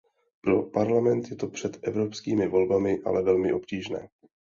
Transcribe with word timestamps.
Pro 0.45 0.63
Parlament 0.63 1.29
je 1.29 1.35
to 1.35 1.47
před 1.47 1.79
evropskými 1.83 2.47
volbami 2.47 2.97
ale 3.05 3.23
velmi 3.23 3.53
obtížné. 3.53 4.09